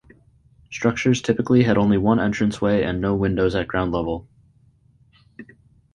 Structures 0.71 1.21
typically 1.21 1.61
had 1.61 1.77
only 1.77 1.99
one 1.99 2.17
entranceway 2.17 2.81
and 2.81 2.99
no 3.01 3.13
windows 3.15 3.53
at 3.53 3.67
ground 3.67 3.91
level. 3.91 4.27